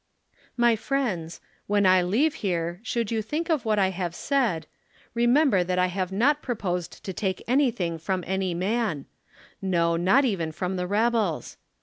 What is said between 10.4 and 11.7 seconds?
from the rebels.